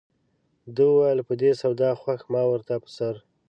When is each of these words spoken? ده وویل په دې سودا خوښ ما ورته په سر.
ده 0.75 0.83
وویل 0.87 1.19
په 1.27 1.33
دې 1.41 1.51
سودا 1.61 1.89
خوښ 2.01 2.21
ما 2.33 2.41
ورته 2.47 2.73
په 2.83 2.89
سر. 2.97 3.15